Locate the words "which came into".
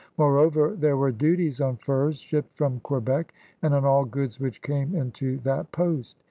4.39-5.37